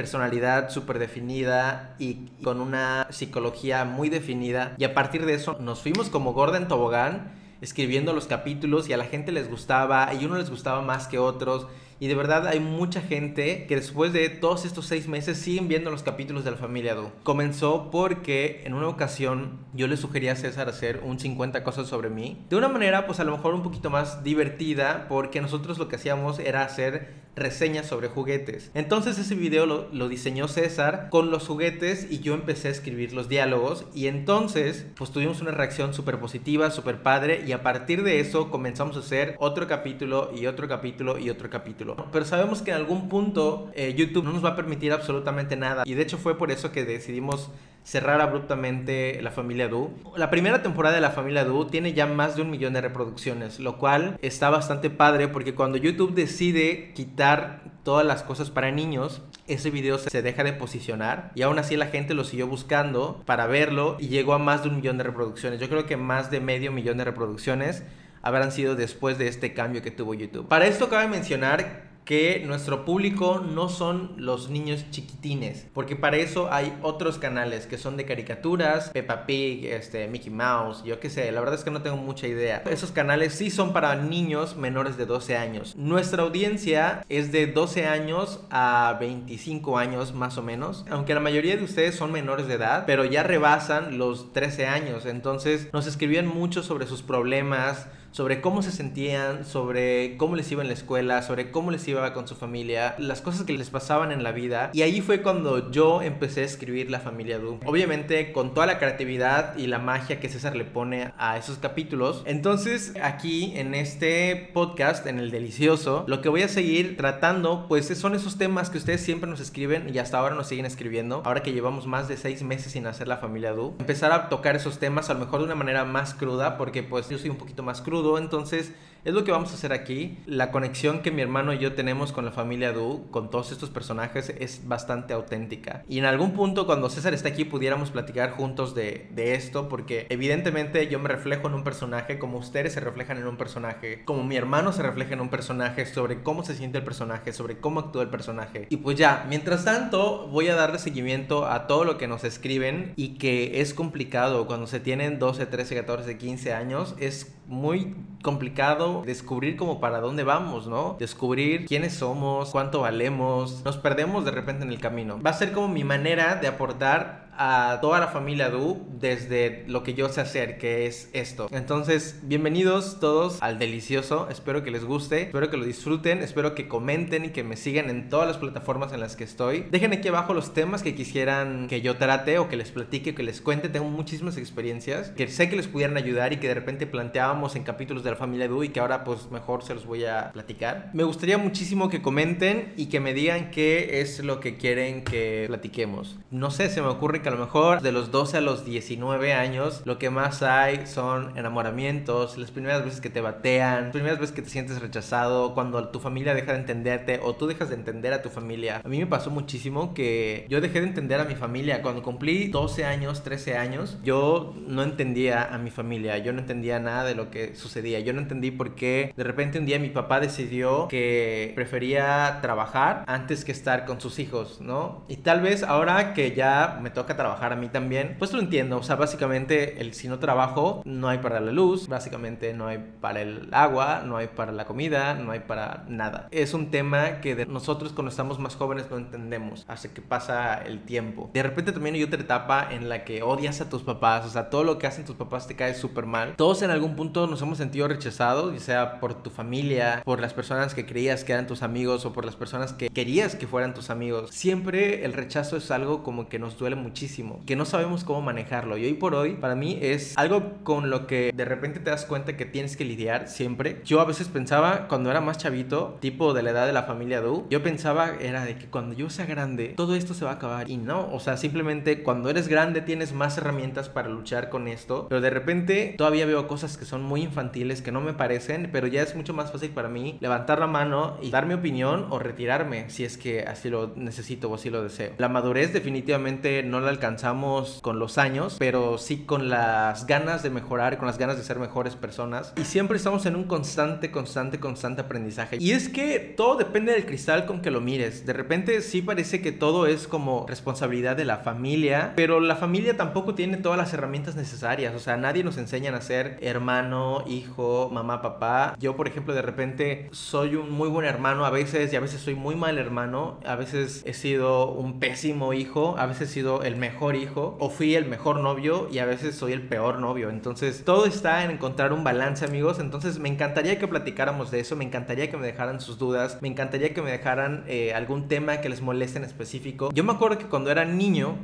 personalidad 0.00 0.70
súper 0.70 0.98
definida 0.98 1.94
y 1.98 2.30
con 2.42 2.62
una 2.62 3.06
psicología 3.10 3.84
muy 3.84 4.08
definida. 4.08 4.74
Y 4.78 4.84
a 4.84 4.94
partir 4.94 5.26
de 5.26 5.34
eso 5.34 5.58
nos 5.60 5.82
fuimos 5.82 6.08
como 6.08 6.32
Gordon 6.32 6.68
Tobogán 6.68 7.32
escribiendo 7.60 8.14
los 8.14 8.26
capítulos 8.26 8.88
y 8.88 8.94
a 8.94 8.96
la 8.96 9.04
gente 9.04 9.30
les 9.30 9.50
gustaba 9.50 10.14
y 10.14 10.24
uno 10.24 10.38
les 10.38 10.48
gustaba 10.48 10.80
más 10.80 11.06
que 11.06 11.18
otros 11.18 11.66
y 12.00 12.08
de 12.08 12.14
verdad 12.14 12.48
hay 12.48 12.60
mucha 12.60 13.02
gente 13.02 13.66
que 13.66 13.76
después 13.76 14.12
de 14.14 14.30
todos 14.30 14.64
estos 14.64 14.86
seis 14.86 15.06
meses 15.06 15.36
siguen 15.36 15.68
viendo 15.68 15.90
los 15.90 16.02
capítulos 16.02 16.44
de 16.44 16.50
la 16.50 16.56
familia 16.56 16.94
Du. 16.94 17.12
Comenzó 17.22 17.90
porque 17.90 18.62
en 18.64 18.72
una 18.72 18.88
ocasión 18.88 19.60
yo 19.74 19.86
le 19.86 19.98
sugerí 19.98 20.28
a 20.28 20.36
César 20.36 20.68
hacer 20.70 21.02
un 21.04 21.20
50 21.20 21.62
cosas 21.62 21.88
sobre 21.88 22.08
mí. 22.08 22.44
De 22.48 22.56
una 22.56 22.68
manera 22.68 23.06
pues 23.06 23.20
a 23.20 23.24
lo 23.24 23.32
mejor 23.32 23.54
un 23.54 23.62
poquito 23.62 23.90
más 23.90 24.24
divertida 24.24 25.06
porque 25.08 25.42
nosotros 25.42 25.78
lo 25.78 25.88
que 25.88 25.96
hacíamos 25.96 26.38
era 26.38 26.62
hacer 26.62 27.20
reseñas 27.36 27.86
sobre 27.86 28.08
juguetes. 28.08 28.70
Entonces 28.74 29.18
ese 29.18 29.34
video 29.34 29.66
lo, 29.66 29.88
lo, 29.92 30.08
diseñó 30.08 30.48
César 30.48 31.08
con 31.10 31.30
los 31.30 31.46
juguetes 31.46 32.06
y 32.10 32.20
yo 32.20 32.34
empecé 32.34 32.68
a 32.68 32.72
escribir 32.72 33.12
los 33.12 33.28
diálogos 33.28 33.86
y 33.94 34.06
entonces 34.06 34.86
pues 34.96 35.10
tuvimos 35.10 35.40
una 35.40 35.52
reacción 35.52 35.94
súper 35.94 36.18
positiva, 36.18 36.70
súper 36.70 37.02
padre 37.02 37.44
y 37.46 37.52
a 37.52 37.62
partir 37.62 38.02
de 38.02 38.20
eso 38.20 38.50
comenzamos 38.50 38.96
a 38.96 39.00
hacer 39.00 39.36
otro 39.38 39.68
capítulo 39.68 40.32
y 40.34 40.46
otro 40.46 40.68
capítulo 40.68 41.18
y 41.18 41.30
otro 41.30 41.50
capítulo. 41.50 41.89
Pero 42.12 42.24
sabemos 42.24 42.62
que 42.62 42.70
en 42.70 42.76
algún 42.76 43.08
punto 43.08 43.70
eh, 43.74 43.94
YouTube 43.94 44.24
no 44.24 44.32
nos 44.32 44.44
va 44.44 44.50
a 44.50 44.56
permitir 44.56 44.92
absolutamente 44.92 45.56
nada. 45.56 45.82
Y 45.86 45.94
de 45.94 46.02
hecho 46.02 46.18
fue 46.18 46.36
por 46.36 46.50
eso 46.50 46.72
que 46.72 46.84
decidimos 46.84 47.50
cerrar 47.82 48.20
abruptamente 48.20 49.20
La 49.22 49.30
Familia 49.30 49.68
Du. 49.68 49.90
La 50.16 50.30
primera 50.30 50.62
temporada 50.62 50.94
de 50.94 51.00
La 51.00 51.10
Familia 51.10 51.44
Du 51.44 51.66
tiene 51.66 51.92
ya 51.92 52.06
más 52.06 52.36
de 52.36 52.42
un 52.42 52.50
millón 52.50 52.72
de 52.74 52.80
reproducciones, 52.80 53.58
lo 53.58 53.78
cual 53.78 54.18
está 54.22 54.50
bastante 54.50 54.90
padre 54.90 55.28
porque 55.28 55.54
cuando 55.54 55.78
YouTube 55.78 56.14
decide 56.14 56.92
quitar 56.94 57.62
todas 57.82 58.06
las 58.06 58.22
cosas 58.22 58.50
para 58.50 58.70
niños, 58.70 59.22
ese 59.48 59.70
video 59.70 59.98
se 59.98 60.22
deja 60.22 60.44
de 60.44 60.52
posicionar 60.52 61.32
y 61.34 61.42
aún 61.42 61.58
así 61.58 61.76
la 61.76 61.86
gente 61.86 62.14
lo 62.14 62.24
siguió 62.24 62.46
buscando 62.46 63.22
para 63.26 63.46
verlo 63.46 63.96
y 63.98 64.08
llegó 64.08 64.34
a 64.34 64.38
más 64.38 64.62
de 64.62 64.68
un 64.68 64.76
millón 64.76 64.98
de 64.98 65.04
reproducciones. 65.04 65.58
Yo 65.58 65.68
creo 65.68 65.86
que 65.86 65.96
más 65.96 66.30
de 66.30 66.40
medio 66.40 66.72
millón 66.72 66.98
de 66.98 67.04
reproducciones 67.04 67.82
habrán 68.22 68.52
sido 68.52 68.74
después 68.74 69.18
de 69.18 69.28
este 69.28 69.54
cambio 69.54 69.82
que 69.82 69.90
tuvo 69.90 70.14
YouTube. 70.14 70.46
Para 70.48 70.66
esto 70.66 70.88
cabe 70.88 71.08
mencionar 71.08 71.90
que 72.10 72.42
nuestro 72.44 72.84
público 72.84 73.38
no 73.38 73.68
son 73.68 74.14
los 74.16 74.50
niños 74.50 74.84
chiquitines, 74.90 75.68
porque 75.72 75.94
para 75.94 76.16
eso 76.16 76.52
hay 76.52 76.76
otros 76.82 77.18
canales 77.18 77.66
que 77.66 77.78
son 77.78 77.96
de 77.96 78.04
caricaturas, 78.04 78.90
Peppa 78.90 79.26
Pig, 79.26 79.66
este, 79.66 80.08
Mickey 80.08 80.30
Mouse, 80.32 80.82
yo 80.82 80.98
qué 80.98 81.08
sé, 81.08 81.30
la 81.30 81.38
verdad 81.38 81.56
es 81.56 81.64
que 81.64 81.70
no 81.70 81.82
tengo 81.82 81.96
mucha 81.96 82.26
idea. 82.26 82.64
Esos 82.68 82.90
canales 82.90 83.34
sí 83.34 83.48
son 83.48 83.72
para 83.72 83.94
niños 83.94 84.56
menores 84.56 84.96
de 84.96 85.06
12 85.06 85.36
años. 85.36 85.76
Nuestra 85.76 86.24
audiencia 86.24 87.04
es 87.08 87.30
de 87.30 87.46
12 87.46 87.86
años 87.86 88.40
a 88.50 88.96
25 88.98 89.78
años 89.78 90.12
más 90.12 90.36
o 90.36 90.42
menos, 90.42 90.84
aunque 90.90 91.14
la 91.14 91.20
mayoría 91.20 91.56
de 91.56 91.62
ustedes 91.62 91.94
son 91.94 92.10
menores 92.10 92.48
de 92.48 92.54
edad, 92.54 92.84
pero 92.86 93.04
ya 93.04 93.22
rebasan 93.22 93.98
los 93.98 94.32
13 94.32 94.66
años, 94.66 95.06
entonces 95.06 95.68
nos 95.72 95.86
escribían 95.86 96.26
mucho 96.26 96.64
sobre 96.64 96.88
sus 96.88 97.02
problemas, 97.02 97.86
sobre 98.12 98.40
cómo 98.40 98.62
se 98.62 98.72
sentían, 98.72 99.44
sobre 99.44 100.16
cómo 100.16 100.36
les 100.36 100.50
iba 100.50 100.62
en 100.62 100.68
la 100.68 100.74
escuela, 100.74 101.22
sobre 101.22 101.50
cómo 101.50 101.70
les 101.70 101.86
iba 101.86 102.12
con 102.12 102.26
su 102.26 102.34
familia, 102.34 102.94
las 102.98 103.20
cosas 103.20 103.44
que 103.44 103.52
les 103.52 103.70
pasaban 103.70 104.12
en 104.12 104.22
la 104.22 104.32
vida. 104.32 104.70
Y 104.72 104.82
ahí 104.82 105.00
fue 105.00 105.22
cuando 105.22 105.70
yo 105.70 106.02
empecé 106.02 106.42
a 106.42 106.44
escribir 106.44 106.90
La 106.90 107.00
familia 107.00 107.38
Du. 107.38 107.60
Obviamente 107.64 108.32
con 108.32 108.54
toda 108.54 108.66
la 108.66 108.78
creatividad 108.78 109.56
y 109.56 109.66
la 109.66 109.78
magia 109.78 110.20
que 110.20 110.28
César 110.28 110.56
le 110.56 110.64
pone 110.64 111.12
a 111.18 111.36
esos 111.36 111.58
capítulos. 111.58 112.22
Entonces 112.26 112.94
aquí 113.02 113.52
en 113.56 113.74
este 113.74 114.50
podcast, 114.52 115.06
en 115.06 115.18
el 115.18 115.30
delicioso, 115.30 116.04
lo 116.08 116.20
que 116.20 116.28
voy 116.28 116.42
a 116.42 116.48
seguir 116.48 116.96
tratando 116.96 117.66
pues 117.68 117.86
son 117.98 118.14
esos 118.14 118.38
temas 118.38 118.70
que 118.70 118.78
ustedes 118.78 119.00
siempre 119.00 119.30
nos 119.30 119.40
escriben 119.40 119.92
y 119.92 119.98
hasta 119.98 120.18
ahora 120.18 120.34
nos 120.34 120.48
siguen 120.48 120.66
escribiendo. 120.66 121.22
Ahora 121.24 121.42
que 121.42 121.52
llevamos 121.52 121.86
más 121.86 122.08
de 122.08 122.16
seis 122.16 122.42
meses 122.42 122.72
sin 122.72 122.86
hacer 122.86 123.08
La 123.08 123.18
familia 123.18 123.52
Du. 123.52 123.74
Empezar 123.78 124.12
a 124.12 124.28
tocar 124.28 124.56
esos 124.56 124.78
temas 124.78 125.10
a 125.10 125.14
lo 125.14 125.20
mejor 125.20 125.40
de 125.40 125.46
una 125.46 125.54
manera 125.54 125.84
más 125.84 126.14
cruda 126.14 126.56
porque 126.56 126.82
pues 126.82 127.08
yo 127.08 127.18
soy 127.18 127.30
un 127.30 127.36
poquito 127.36 127.62
más 127.62 127.80
crudo 127.80 127.99
entonces 128.18 128.72
es 129.04 129.14
lo 129.14 129.24
que 129.24 129.32
vamos 129.32 129.50
a 129.52 129.54
hacer 129.54 129.72
aquí. 129.72 130.18
La 130.26 130.50
conexión 130.50 131.00
que 131.00 131.10
mi 131.10 131.22
hermano 131.22 131.52
y 131.54 131.58
yo 131.58 131.72
tenemos 131.72 132.12
con 132.12 132.24
la 132.24 132.32
familia 132.32 132.72
Du, 132.72 133.06
con 133.10 133.30
todos 133.30 133.50
estos 133.50 133.70
personajes, 133.70 134.28
es 134.38 134.68
bastante 134.68 135.14
auténtica. 135.14 135.84
Y 135.88 135.98
en 135.98 136.04
algún 136.04 136.32
punto, 136.32 136.66
cuando 136.66 136.90
César 136.90 137.14
está 137.14 137.30
aquí, 137.30 137.44
pudiéramos 137.44 137.90
platicar 137.90 138.32
juntos 138.32 138.74
de, 138.74 139.08
de 139.14 139.34
esto, 139.34 139.68
porque 139.68 140.06
evidentemente 140.10 140.86
yo 140.88 140.98
me 140.98 141.08
reflejo 141.08 141.48
en 141.48 141.54
un 141.54 141.64
personaje, 141.64 142.18
como 142.18 142.38
ustedes 142.38 142.74
se 142.74 142.80
reflejan 142.80 143.16
en 143.16 143.26
un 143.26 143.36
personaje, 143.36 144.02
como 144.04 144.22
mi 144.22 144.36
hermano 144.36 144.72
se 144.72 144.82
refleja 144.82 145.14
en 145.14 145.20
un 145.20 145.30
personaje, 145.30 145.86
sobre 145.86 146.22
cómo 146.22 146.44
se 146.44 146.54
siente 146.54 146.78
el 146.78 146.84
personaje, 146.84 147.32
sobre 147.32 147.58
cómo 147.58 147.80
actúa 147.80 148.02
el 148.02 148.10
personaje. 148.10 148.66
Y 148.68 148.78
pues 148.78 148.98
ya, 148.98 149.24
mientras 149.28 149.64
tanto, 149.64 150.28
voy 150.28 150.48
a 150.48 150.54
darle 150.54 150.78
seguimiento 150.78 151.46
a 151.46 151.66
todo 151.66 151.84
lo 151.84 151.96
que 151.96 152.06
nos 152.06 152.24
escriben 152.24 152.92
y 152.96 153.16
que 153.16 153.62
es 153.62 153.72
complicado 153.72 154.46
cuando 154.46 154.66
se 154.66 154.80
tienen 154.80 155.18
12, 155.18 155.46
13, 155.46 155.74
14, 155.76 156.18
15 156.18 156.52
años. 156.52 156.94
Es 156.98 157.32
muy 157.50 157.96
complicado 158.22 159.02
descubrir 159.04 159.56
como 159.56 159.80
para 159.80 160.00
dónde 160.00 160.24
vamos, 160.24 160.66
¿no? 160.66 160.96
Descubrir 160.98 161.66
quiénes 161.66 161.94
somos, 161.94 162.50
cuánto 162.50 162.80
valemos. 162.80 163.62
Nos 163.64 163.76
perdemos 163.76 164.24
de 164.24 164.30
repente 164.30 164.64
en 164.64 164.70
el 164.70 164.80
camino. 164.80 165.20
Va 165.20 165.30
a 165.30 165.34
ser 165.34 165.52
como 165.52 165.68
mi 165.68 165.84
manera 165.84 166.36
de 166.36 166.48
aportar 166.48 167.30
a 167.42 167.78
toda 167.80 168.00
la 168.00 168.08
familia 168.08 168.50
Du 168.50 168.86
desde 169.00 169.64
lo 169.66 169.82
que 169.82 169.94
yo 169.94 170.10
sé 170.10 170.20
hacer, 170.20 170.58
que 170.58 170.86
es 170.86 171.08
esto. 171.14 171.48
Entonces, 171.52 172.20
bienvenidos 172.22 173.00
todos 173.00 173.40
al 173.40 173.58
delicioso. 173.58 174.28
Espero 174.30 174.62
que 174.62 174.70
les 174.70 174.84
guste, 174.84 175.22
espero 175.22 175.48
que 175.48 175.56
lo 175.56 175.64
disfruten, 175.64 176.22
espero 176.22 176.54
que 176.54 176.68
comenten 176.68 177.24
y 177.24 177.30
que 177.30 177.42
me 177.42 177.56
sigan 177.56 177.88
en 177.88 178.10
todas 178.10 178.28
las 178.28 178.36
plataformas 178.36 178.92
en 178.92 179.00
las 179.00 179.16
que 179.16 179.24
estoy. 179.24 179.64
Dejen 179.70 179.94
aquí 179.94 180.08
abajo 180.08 180.34
los 180.34 180.52
temas 180.52 180.82
que 180.82 180.94
quisieran 180.94 181.66
que 181.66 181.80
yo 181.80 181.96
trate 181.96 182.38
o 182.38 182.48
que 182.50 182.58
les 182.58 182.70
platique, 182.72 183.14
que 183.14 183.22
les 183.22 183.40
cuente. 183.40 183.70
Tengo 183.70 183.88
muchísimas 183.88 184.36
experiencias 184.36 185.08
que 185.08 185.26
sé 185.28 185.48
que 185.48 185.56
les 185.56 185.66
pudieran 185.66 185.96
ayudar 185.96 186.34
y 186.34 186.40
que 186.40 186.48
de 186.48 186.54
repente 186.54 186.86
planteábamos 186.86 187.56
en 187.56 187.62
capítulos 187.62 188.04
de 188.04 188.09
la 188.10 188.16
familia 188.16 188.48
Du 188.48 188.62
y 188.62 188.70
que 188.70 188.80
ahora 188.80 189.04
pues 189.04 189.30
mejor 189.30 189.62
se 189.62 189.74
los 189.74 189.86
voy 189.86 190.04
a 190.04 190.30
platicar. 190.32 190.90
Me 190.92 191.04
gustaría 191.04 191.38
muchísimo 191.38 191.88
que 191.88 192.02
comenten 192.02 192.72
y 192.76 192.86
que 192.86 193.00
me 193.00 193.14
digan 193.14 193.50
qué 193.50 194.00
es 194.00 194.22
lo 194.22 194.40
que 194.40 194.56
quieren 194.56 195.04
que 195.04 195.44
platiquemos. 195.46 196.18
No 196.30 196.50
sé, 196.50 196.68
se 196.68 196.82
me 196.82 196.88
ocurre 196.88 197.22
que 197.22 197.28
a 197.28 197.32
lo 197.32 197.38
mejor 197.38 197.82
de 197.82 197.92
los 197.92 198.10
12 198.10 198.38
a 198.38 198.40
los 198.40 198.64
19 198.64 199.32
años 199.32 199.82
lo 199.84 199.98
que 199.98 200.10
más 200.10 200.42
hay 200.42 200.86
son 200.86 201.36
enamoramientos, 201.36 202.38
las 202.38 202.50
primeras 202.50 202.84
veces 202.84 203.00
que 203.00 203.10
te 203.10 203.20
batean, 203.20 203.84
las 203.84 203.92
primeras 203.92 204.18
veces 204.18 204.34
que 204.34 204.42
te 204.42 204.50
sientes 204.50 204.80
rechazado, 204.80 205.54
cuando 205.54 205.88
tu 205.88 206.00
familia 206.00 206.34
deja 206.34 206.52
de 206.52 206.58
entenderte 206.58 207.20
o 207.22 207.34
tú 207.34 207.46
dejas 207.46 207.68
de 207.70 207.76
entender 207.76 208.12
a 208.12 208.22
tu 208.22 208.30
familia. 208.30 208.80
A 208.84 208.88
mí 208.88 208.98
me 208.98 209.06
pasó 209.06 209.30
muchísimo 209.30 209.94
que 209.94 210.46
yo 210.48 210.60
dejé 210.60 210.80
de 210.80 210.86
entender 210.88 211.20
a 211.20 211.24
mi 211.24 211.34
familia. 211.34 211.82
Cuando 211.82 212.02
cumplí 212.02 212.48
12 212.48 212.84
años, 212.84 213.22
13 213.22 213.56
años, 213.56 213.98
yo 214.02 214.54
no 214.66 214.82
entendía 214.82 215.54
a 215.54 215.58
mi 215.58 215.70
familia, 215.70 216.18
yo 216.18 216.32
no 216.32 216.40
entendía 216.40 216.78
nada 216.78 217.04
de 217.04 217.14
lo 217.14 217.30
que 217.30 217.54
sucedía. 217.54 217.99
Yo 218.02 218.12
no 218.12 218.20
entendí 218.20 218.50
por 218.50 218.74
qué 218.74 219.12
de 219.16 219.24
repente 219.24 219.58
un 219.58 219.66
día 219.66 219.78
mi 219.78 219.90
papá 219.90 220.20
decidió 220.20 220.88
que 220.88 221.52
prefería 221.54 222.38
trabajar 222.42 223.04
antes 223.06 223.44
que 223.44 223.52
estar 223.52 223.84
con 223.84 224.00
sus 224.00 224.18
hijos, 224.18 224.60
¿no? 224.60 225.04
Y 225.08 225.16
tal 225.16 225.40
vez 225.40 225.62
ahora 225.62 226.14
que 226.14 226.34
ya 226.34 226.78
me 226.82 226.90
toca 226.90 227.16
trabajar 227.16 227.52
a 227.52 227.56
mí 227.56 227.68
también, 227.68 228.16
pues 228.18 228.32
lo 228.32 228.40
entiendo. 228.40 228.78
O 228.78 228.82
sea, 228.82 228.96
básicamente, 228.96 229.80
el, 229.80 229.94
si 229.94 230.08
no 230.08 230.18
trabajo, 230.18 230.82
no 230.84 231.08
hay 231.08 231.18
para 231.18 231.40
la 231.40 231.52
luz, 231.52 231.88
básicamente 231.88 232.52
no 232.52 232.66
hay 232.66 232.78
para 233.00 233.22
el 233.22 233.48
agua, 233.52 234.02
no 234.04 234.16
hay 234.16 234.28
para 234.28 234.52
la 234.52 234.64
comida, 234.64 235.14
no 235.14 235.32
hay 235.32 235.40
para 235.40 235.84
nada. 235.88 236.28
Es 236.30 236.54
un 236.54 236.70
tema 236.70 237.20
que 237.20 237.34
de 237.34 237.46
nosotros 237.46 237.92
cuando 237.92 238.10
estamos 238.10 238.38
más 238.38 238.56
jóvenes 238.56 238.90
no 238.90 238.96
entendemos 238.96 239.64
hasta 239.68 239.92
que 239.92 240.00
pasa 240.00 240.62
el 240.64 240.84
tiempo. 240.84 241.30
De 241.32 241.42
repente 241.42 241.72
también 241.72 241.94
hay 241.94 242.02
otra 242.02 242.20
etapa 242.20 242.68
en 242.70 242.88
la 242.88 243.04
que 243.04 243.22
odias 243.22 243.60
a 243.60 243.68
tus 243.68 243.82
papás, 243.82 244.26
o 244.26 244.30
sea, 244.30 244.50
todo 244.50 244.64
lo 244.64 244.78
que 244.78 244.86
hacen 244.86 245.04
tus 245.04 245.16
papás 245.16 245.46
te 245.46 245.56
cae 245.56 245.74
súper 245.74 246.06
mal. 246.06 246.34
Todos 246.36 246.62
en 246.62 246.70
algún 246.70 246.96
punto 246.96 247.26
nos 247.26 247.42
hemos 247.42 247.58
sentido 247.58 247.88
rechazados, 247.90 248.54
ya 248.54 248.60
sea 248.60 249.00
por 249.00 249.22
tu 249.22 249.30
familia, 249.30 250.02
por 250.04 250.20
las 250.20 250.32
personas 250.32 250.74
que 250.74 250.86
creías 250.86 251.24
que 251.24 251.32
eran 251.32 251.46
tus 251.46 251.62
amigos 251.62 252.06
o 252.06 252.12
por 252.12 252.24
las 252.24 252.36
personas 252.36 252.72
que 252.72 252.88
querías 252.88 253.36
que 253.36 253.46
fueran 253.46 253.74
tus 253.74 253.90
amigos. 253.90 254.30
Siempre 254.30 255.04
el 255.04 255.12
rechazo 255.12 255.56
es 255.56 255.70
algo 255.70 256.02
como 256.02 256.28
que 256.28 256.38
nos 256.38 256.58
duele 256.58 256.76
muchísimo 256.76 257.10
que 257.46 257.56
no 257.56 257.64
sabemos 257.64 258.04
cómo 258.04 258.22
manejarlo. 258.22 258.76
Y 258.76 258.86
hoy 258.86 258.94
por 258.94 259.14
hoy, 259.14 259.34
para 259.34 259.54
mí 259.54 259.78
es 259.80 260.16
algo 260.16 260.52
con 260.62 260.90
lo 260.90 261.06
que 261.06 261.32
de 261.34 261.44
repente 261.44 261.80
te 261.80 261.90
das 261.90 262.04
cuenta 262.04 262.36
que 262.36 262.46
tienes 262.46 262.76
que 262.76 262.84
lidiar 262.84 263.28
siempre. 263.28 263.80
Yo 263.84 264.00
a 264.00 264.04
veces 264.04 264.28
pensaba, 264.28 264.88
cuando 264.88 265.10
era 265.10 265.20
más 265.20 265.38
chavito, 265.38 265.98
tipo 266.00 266.32
de 266.34 266.42
la 266.42 266.50
edad 266.50 266.66
de 266.66 266.72
la 266.72 266.84
familia 266.84 267.20
Du, 267.20 267.46
yo 267.50 267.62
pensaba 267.62 268.12
era 268.20 268.44
de 268.44 268.56
que 268.56 268.66
cuando 268.66 268.94
yo 268.94 269.10
sea 269.10 269.26
grande, 269.26 269.74
todo 269.76 269.94
esto 269.94 270.14
se 270.14 270.24
va 270.24 270.32
a 270.32 270.34
acabar. 270.34 270.70
Y 270.70 270.76
no, 270.76 271.12
o 271.12 271.20
sea, 271.20 271.36
simplemente 271.36 272.02
cuando 272.02 272.30
eres 272.30 272.48
grande 272.48 272.80
tienes 272.80 273.12
más 273.12 273.36
herramientas 273.38 273.88
para 273.88 274.08
luchar 274.08 274.48
con 274.48 274.68
esto. 274.68 275.06
Pero 275.08 275.20
de 275.20 275.30
repente 275.30 275.94
todavía 275.98 276.26
veo 276.26 276.46
cosas 276.46 276.76
que 276.76 276.84
son 276.84 277.02
muy 277.02 277.22
infantiles, 277.22 277.79
que 277.82 277.92
no 277.92 278.00
me 278.00 278.12
parecen, 278.12 278.70
pero 278.72 278.86
ya 278.86 279.02
es 279.02 279.14
mucho 279.14 279.34
más 279.34 279.52
fácil 279.52 279.70
para 279.70 279.88
mí 279.88 280.18
levantar 280.20 280.58
la 280.58 280.66
mano 280.66 281.16
y 281.22 281.30
dar 281.30 281.46
mi 281.46 281.54
opinión 281.54 282.06
o 282.10 282.18
retirarme 282.18 282.88
si 282.90 283.04
es 283.04 283.16
que 283.16 283.42
así 283.42 283.68
lo 283.68 283.92
necesito 283.96 284.50
o 284.50 284.54
así 284.54 284.70
lo 284.70 284.82
deseo. 284.82 285.12
La 285.18 285.28
madurez 285.28 285.72
definitivamente 285.72 286.62
no 286.62 286.80
la 286.80 286.90
alcanzamos 286.90 287.80
con 287.82 287.98
los 287.98 288.18
años, 288.18 288.56
pero 288.58 288.98
sí 288.98 289.24
con 289.24 289.48
las 289.48 290.06
ganas 290.06 290.42
de 290.42 290.50
mejorar, 290.50 290.98
con 290.98 291.06
las 291.06 291.18
ganas 291.18 291.36
de 291.36 291.42
ser 291.42 291.58
mejores 291.58 291.96
personas. 291.96 292.52
Y 292.56 292.64
siempre 292.64 292.96
estamos 292.96 293.26
en 293.26 293.36
un 293.36 293.44
constante, 293.44 294.10
constante, 294.10 294.58
constante 294.58 295.02
aprendizaje. 295.02 295.58
Y 295.60 295.72
es 295.72 295.88
que 295.88 296.18
todo 296.18 296.56
depende 296.56 296.92
del 296.92 297.06
cristal 297.06 297.46
con 297.46 297.60
que 297.60 297.70
lo 297.70 297.80
mires. 297.80 298.26
De 298.26 298.32
repente 298.32 298.80
sí 298.80 299.02
parece 299.02 299.42
que 299.42 299.52
todo 299.52 299.86
es 299.86 300.06
como 300.06 300.46
responsabilidad 300.48 301.16
de 301.16 301.24
la 301.24 301.38
familia, 301.38 302.12
pero 302.16 302.40
la 302.40 302.56
familia 302.56 302.96
tampoco 302.96 303.34
tiene 303.34 303.56
todas 303.56 303.78
las 303.78 303.92
herramientas 303.92 304.36
necesarias. 304.36 304.94
O 304.94 304.98
sea, 304.98 305.16
nadie 305.16 305.44
nos 305.44 305.58
enseña 305.58 305.94
a 305.94 306.00
ser 306.00 306.38
hermano, 306.40 307.24
hijo, 307.26 307.69
mamá, 307.90 308.22
papá. 308.22 308.74
Yo, 308.78 308.96
por 308.96 309.08
ejemplo, 309.08 309.34
de 309.34 309.42
repente 309.42 310.08
soy 310.12 310.56
un 310.56 310.70
muy 310.70 310.88
buen 310.88 311.06
hermano 311.06 311.44
a 311.44 311.50
veces 311.50 311.92
y 311.92 311.96
a 311.96 312.00
veces 312.00 312.20
soy 312.20 312.34
muy 312.34 312.56
mal 312.56 312.78
hermano. 312.78 313.38
A 313.44 313.56
veces 313.56 314.02
he 314.06 314.14
sido 314.14 314.70
un 314.70 315.00
pésimo 315.00 315.52
hijo, 315.52 315.96
a 315.98 316.06
veces 316.06 316.30
he 316.30 316.32
sido 316.34 316.62
el 316.62 316.76
mejor 316.76 317.16
hijo 317.16 317.56
o 317.60 317.70
fui 317.70 317.94
el 317.94 318.06
mejor 318.06 318.40
novio 318.40 318.88
y 318.90 318.98
a 318.98 319.06
veces 319.06 319.34
soy 319.34 319.52
el 319.52 319.62
peor 319.62 319.98
novio. 319.98 320.30
Entonces, 320.30 320.84
todo 320.84 321.06
está 321.06 321.44
en 321.44 321.50
encontrar 321.50 321.92
un 321.92 322.04
balance, 322.04 322.44
amigos. 322.44 322.78
Entonces, 322.78 323.18
me 323.18 323.28
encantaría 323.28 323.78
que 323.78 323.88
platicáramos 323.88 324.50
de 324.50 324.60
eso, 324.60 324.76
me 324.76 324.84
encantaría 324.84 325.30
que 325.30 325.36
me 325.36 325.46
dejaran 325.46 325.80
sus 325.80 325.98
dudas, 325.98 326.38
me 326.40 326.48
encantaría 326.48 326.94
que 326.94 327.02
me 327.02 327.10
dejaran 327.10 327.64
eh, 327.66 327.92
algún 327.94 328.28
tema 328.28 328.58
que 328.58 328.68
les 328.68 328.80
moleste 328.80 329.18
en 329.18 329.24
específico. 329.24 329.90
Yo 329.92 330.04
me 330.04 330.12
acuerdo 330.12 330.38
que 330.38 330.46
cuando 330.46 330.70
era 330.70 330.84
niño, 330.84 331.36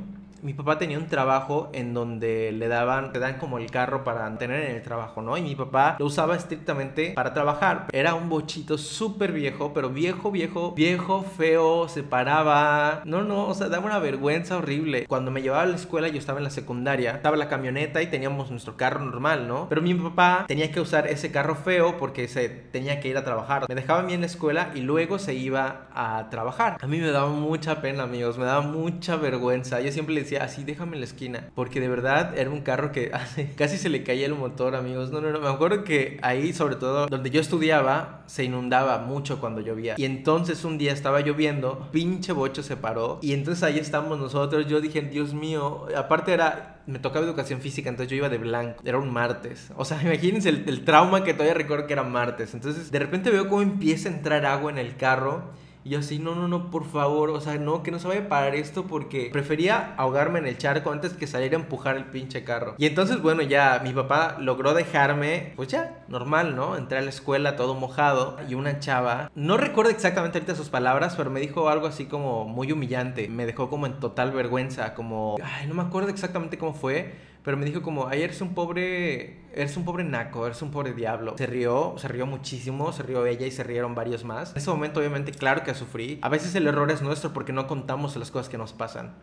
mi 0.47 0.53
papá 0.53 0.77
tenía 0.77 0.97
un 0.97 1.07
trabajo 1.07 1.69
en 1.73 1.93
donde 1.93 2.53
le 2.53 2.69
daban, 2.69 3.11
te 3.11 3.19
dan 3.19 3.37
como 3.37 3.57
el 3.57 3.69
carro 3.69 4.05
para 4.05 4.33
tener 4.37 4.63
en 4.69 4.77
el 4.77 4.81
trabajo, 4.81 5.21
¿no? 5.21 5.37
Y 5.37 5.41
mi 5.41 5.55
papá 5.55 5.97
lo 5.99 6.05
usaba 6.05 6.37
estrictamente 6.37 7.11
para 7.11 7.33
trabajar. 7.33 7.87
Era 7.91 8.15
un 8.15 8.29
bochito 8.29 8.77
súper 8.77 9.33
viejo, 9.33 9.73
pero 9.73 9.89
viejo, 9.89 10.31
viejo, 10.31 10.71
viejo, 10.71 11.23
feo, 11.23 11.89
se 11.89 12.01
paraba. 12.01 13.01
No, 13.03 13.23
no, 13.23 13.49
o 13.49 13.53
sea, 13.53 13.67
daba 13.67 13.87
una 13.87 13.99
vergüenza 13.99 14.55
horrible. 14.55 15.05
Cuando 15.05 15.31
me 15.31 15.41
llevaba 15.41 15.63
a 15.63 15.65
la 15.65 15.75
escuela, 15.75 16.07
yo 16.07 16.17
estaba 16.17 16.39
en 16.39 16.45
la 16.45 16.49
secundaria, 16.49 17.11
estaba 17.11 17.35
la 17.35 17.49
camioneta 17.49 18.01
y 18.01 18.07
teníamos 18.07 18.49
nuestro 18.49 18.77
carro 18.77 19.01
normal, 19.01 19.49
¿no? 19.49 19.67
Pero 19.67 19.81
mi 19.81 19.93
papá 19.95 20.45
tenía 20.47 20.71
que 20.71 20.79
usar 20.79 21.07
ese 21.07 21.29
carro 21.29 21.55
feo 21.55 21.97
porque 21.97 22.29
se 22.29 22.47
tenía 22.47 23.01
que 23.01 23.09
ir 23.09 23.17
a 23.17 23.25
trabajar. 23.25 23.65
Me 23.67 23.75
dejaba 23.75 23.99
a 23.99 24.03
mí 24.03 24.13
en 24.13 24.21
la 24.21 24.27
escuela 24.27 24.71
y 24.73 24.79
luego 24.79 25.19
se 25.19 25.33
iba 25.33 25.87
a 25.93 26.29
trabajar. 26.29 26.77
A 26.79 26.87
mí 26.87 26.99
me 26.99 27.11
daba 27.11 27.27
mucha 27.27 27.81
pena, 27.81 28.03
amigos, 28.03 28.37
me 28.37 28.45
daba 28.45 28.61
mucha 28.61 29.17
vergüenza. 29.17 29.81
Yo 29.81 29.91
siempre 29.91 30.15
le 30.15 30.21
decía, 30.21 30.36
así 30.37 30.63
déjame 30.63 30.93
en 30.93 31.01
la 31.01 31.05
esquina. 31.05 31.49
Porque 31.55 31.79
de 31.79 31.87
verdad 31.87 32.37
era 32.37 32.49
un 32.49 32.61
carro 32.61 32.91
que 32.91 33.11
casi 33.55 33.77
se 33.77 33.89
le 33.89 34.03
caía 34.03 34.25
el 34.25 34.35
motor, 34.35 34.75
amigos. 34.75 35.11
No, 35.11 35.21
no, 35.21 35.31
no. 35.31 35.39
Me 35.39 35.49
acuerdo 35.49 35.83
que 35.83 36.17
ahí, 36.21 36.53
sobre 36.53 36.75
todo 36.75 37.07
donde 37.07 37.29
yo 37.29 37.41
estudiaba, 37.41 38.23
se 38.25 38.43
inundaba 38.43 38.99
mucho 38.99 39.39
cuando 39.39 39.61
llovía. 39.61 39.95
Y 39.97 40.05
entonces 40.05 40.63
un 40.63 40.77
día 40.77 40.93
estaba 40.93 41.21
lloviendo, 41.21 41.89
pinche 41.91 42.33
bocho 42.33 42.63
se 42.63 42.77
paró. 42.77 43.19
Y 43.21 43.33
entonces 43.33 43.63
ahí 43.63 43.79
estamos 43.79 44.19
nosotros. 44.19 44.67
Yo 44.67 44.81
dije, 44.81 45.01
Dios 45.01 45.33
mío, 45.33 45.87
aparte 45.95 46.33
era 46.33 46.77
me 46.87 46.99
tocaba 46.99 47.25
educación 47.25 47.59
física, 47.59 47.89
entonces 47.89 48.09
yo 48.09 48.15
iba 48.15 48.29
de 48.29 48.37
blanco. 48.37 48.81
Era 48.83 48.97
un 48.97 49.11
martes. 49.11 49.69
O 49.75 49.85
sea, 49.85 50.01
imagínense 50.03 50.49
el, 50.49 50.63
el, 50.67 50.85
trauma 50.85 51.23
que 51.23 51.33
todavía 51.33 51.53
recuerdo 51.53 51.85
que 51.85 51.93
era 51.93 52.03
martes. 52.03 52.53
Entonces, 52.53 52.89
de 52.89 52.99
repente 52.99 53.29
veo 53.29 53.47
cómo 53.47 53.61
empieza 53.61 54.09
a 54.09 54.13
entrar 54.13 54.45
agua 54.45 54.71
en 54.71 54.77
el 54.77 54.95
carro. 54.95 55.51
Y 55.87 55.91
yo 55.91 55.99
así, 55.99 56.19
no, 56.19 56.35
no, 56.35 56.49
no, 56.49 56.69
por 56.69 56.83
favor, 56.83 57.29
o 57.29 57.39
sea, 57.39 57.57
no, 57.57 57.81
que 57.81 57.91
no 57.91 57.99
se 57.99 58.09
vaya 58.09 58.23
a 58.23 58.27
parar 58.27 58.55
esto 58.55 58.87
porque 58.87 59.29
prefería 59.31 59.93
ahogarme 59.95 60.39
en 60.39 60.45
el 60.45 60.57
charco 60.57 60.91
antes 60.91 61.13
que 61.13 61.27
salir 61.27 61.53
a 61.53 61.55
empujar 61.55 61.95
el 61.95 62.03
pinche 62.03 62.43
carro. 62.43 62.75
Y 62.77 62.87
entonces, 62.87 63.21
bueno, 63.21 63.41
ya 63.41 63.79
mi 63.81 63.93
papá 63.93 64.35
logró 64.37 64.73
dejarme, 64.73 65.53
pues 65.55 65.69
ya, 65.69 66.03
normal, 66.09 66.57
¿no? 66.57 66.75
Entré 66.75 66.97
a 66.97 67.01
la 67.01 67.09
escuela 67.09 67.55
todo 67.55 67.73
mojado 67.73 68.35
y 68.49 68.55
una 68.55 68.79
chava, 68.79 69.31
no 69.33 69.55
recuerdo 69.55 69.89
exactamente 69.89 70.39
ahorita 70.39 70.55
sus 70.55 70.67
palabras, 70.67 71.15
pero 71.15 71.29
me 71.29 71.39
dijo 71.39 71.69
algo 71.69 71.87
así 71.87 72.03
como 72.03 72.43
muy 72.43 72.69
humillante, 72.73 73.29
me 73.29 73.45
dejó 73.45 73.69
como 73.69 73.85
en 73.85 73.93
total 73.93 74.31
vergüenza, 74.31 74.93
como, 74.93 75.37
ay, 75.41 75.67
no 75.67 75.73
me 75.73 75.83
acuerdo 75.83 76.09
exactamente 76.09 76.57
cómo 76.57 76.73
fue 76.73 77.15
pero 77.47 77.55
me 77.55 77.65
dijo 77.65 77.81
como, 77.81 78.09
ay, 78.09 78.23
eres 78.23 78.41
un 78.41 78.53
pobre, 78.53 79.37
eres 79.53 79.77
un 79.77 79.85
pobre 79.85 80.03
naco, 80.03 80.45
eres 80.45 80.61
un 80.61 80.69
pobre 80.69 80.91
diablo. 80.91 81.35
Se 81.37 81.47
rió, 81.47 81.95
se 81.97 82.09
rió 82.09 82.25
muchísimo, 82.25 82.91
se 82.91 83.03
rió 83.03 83.25
ella 83.25 83.47
y 83.47 83.51
se 83.51 83.63
rieron 83.63 83.95
varios 83.95 84.25
más. 84.25 84.51
En 84.51 84.57
ese 84.57 84.69
momento 84.69 84.99
obviamente 84.99 85.31
claro 85.31 85.63
que 85.63 85.73
sufrí. 85.73 86.19
A 86.21 86.27
veces 86.27 86.53
el 86.55 86.67
error 86.67 86.91
es 86.91 87.01
nuestro 87.01 87.31
porque 87.31 87.53
no 87.53 87.65
contamos 87.65 88.17
las 88.17 88.31
cosas 88.31 88.49
que 88.49 88.57
nos 88.57 88.73
pasan. 88.73 89.13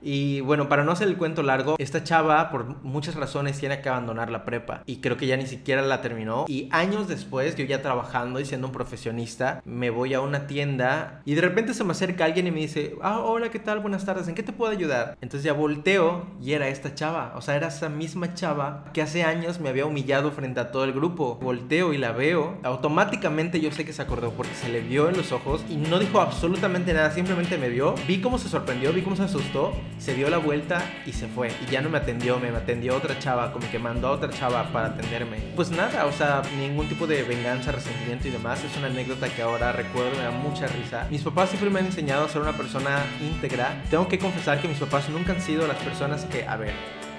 Y 0.00 0.40
bueno, 0.42 0.68
para 0.68 0.84
no 0.84 0.92
hacer 0.92 1.08
el 1.08 1.16
cuento 1.16 1.42
largo, 1.42 1.76
esta 1.78 2.04
chava 2.04 2.50
por 2.50 2.82
muchas 2.84 3.14
razones 3.14 3.58
tiene 3.58 3.80
que 3.80 3.88
abandonar 3.88 4.30
la 4.30 4.44
prepa 4.44 4.82
y 4.86 4.98
creo 4.98 5.16
que 5.16 5.26
ya 5.26 5.36
ni 5.36 5.46
siquiera 5.46 5.82
la 5.82 6.00
terminó. 6.00 6.44
Y 6.48 6.68
años 6.70 7.08
después, 7.08 7.56
yo 7.56 7.64
ya 7.64 7.82
trabajando 7.82 8.40
y 8.40 8.44
siendo 8.44 8.68
un 8.68 8.72
profesionista, 8.72 9.60
me 9.64 9.90
voy 9.90 10.14
a 10.14 10.20
una 10.20 10.46
tienda 10.46 11.22
y 11.24 11.34
de 11.34 11.40
repente 11.40 11.74
se 11.74 11.84
me 11.84 11.92
acerca 11.92 12.24
alguien 12.24 12.46
y 12.46 12.50
me 12.50 12.60
dice, 12.60 12.96
ah, 13.02 13.20
hola, 13.20 13.50
¿qué 13.50 13.58
tal? 13.58 13.80
Buenas 13.80 14.04
tardes, 14.04 14.28
¿en 14.28 14.34
qué 14.34 14.42
te 14.42 14.52
puedo 14.52 14.70
ayudar? 14.70 15.16
Entonces 15.20 15.44
ya 15.44 15.52
volteo 15.52 16.26
y 16.40 16.52
era 16.52 16.68
esta 16.68 16.94
chava, 16.94 17.32
o 17.36 17.40
sea, 17.40 17.56
era 17.56 17.68
esa 17.68 17.88
misma 17.88 18.34
chava 18.34 18.84
que 18.92 19.02
hace 19.02 19.24
años 19.24 19.60
me 19.60 19.68
había 19.68 19.86
humillado 19.86 20.30
frente 20.30 20.60
a 20.60 20.70
todo 20.70 20.84
el 20.84 20.92
grupo. 20.92 21.38
Volteo 21.42 21.92
y 21.92 21.98
la 21.98 22.12
veo, 22.12 22.58
automáticamente 22.62 23.60
yo 23.60 23.72
sé 23.72 23.84
que 23.84 23.92
se 23.92 24.02
acordó 24.02 24.30
porque 24.32 24.54
se 24.54 24.68
le 24.68 24.80
vio 24.80 25.08
en 25.08 25.16
los 25.16 25.32
ojos 25.32 25.64
y 25.68 25.76
no 25.76 25.98
dijo 25.98 26.20
absolutamente 26.20 26.92
nada, 26.92 27.10
simplemente 27.10 27.58
me 27.58 27.68
vio, 27.68 27.94
vi 28.06 28.20
cómo 28.20 28.38
se 28.38 28.48
sorprendió, 28.48 28.92
vi 28.92 29.02
cómo 29.02 29.16
se 29.16 29.24
asustó 29.24 29.72
se 29.98 30.14
dio 30.14 30.30
la 30.30 30.38
vuelta 30.38 30.82
y 31.06 31.12
se 31.12 31.28
fue. 31.28 31.50
Y 31.66 31.70
ya 31.70 31.80
no 31.80 31.90
me 31.90 31.98
atendió, 31.98 32.38
me 32.38 32.48
atendió 32.48 32.96
otra 32.96 33.18
chava, 33.18 33.52
como 33.52 33.70
que 33.70 33.78
mandó 33.78 34.08
a 34.08 34.12
otra 34.12 34.30
chava 34.30 34.72
para 34.72 34.88
atenderme. 34.88 35.38
Pues 35.56 35.70
nada, 35.70 36.06
o 36.06 36.12
sea, 36.12 36.42
ningún 36.58 36.88
tipo 36.88 37.06
de 37.06 37.22
venganza, 37.22 37.72
resentimiento 37.72 38.28
y 38.28 38.30
demás. 38.30 38.62
Es 38.64 38.76
una 38.76 38.86
anécdota 38.86 39.28
que 39.28 39.42
ahora 39.42 39.72
recuerdo, 39.72 40.16
me 40.16 40.22
da 40.22 40.30
mucha 40.30 40.66
risa. 40.66 41.06
Mis 41.10 41.22
papás 41.22 41.50
siempre 41.50 41.70
me 41.70 41.80
han 41.80 41.86
enseñado 41.86 42.24
a 42.24 42.28
ser 42.28 42.42
una 42.42 42.56
persona 42.56 43.04
íntegra. 43.20 43.82
Tengo 43.90 44.08
que 44.08 44.18
confesar 44.18 44.60
que 44.60 44.68
mis 44.68 44.78
papás 44.78 45.08
nunca 45.08 45.32
han 45.32 45.40
sido 45.40 45.66
las 45.66 45.76
personas 45.78 46.24
que, 46.26 46.44
a 46.46 46.56
ver, 46.56 46.72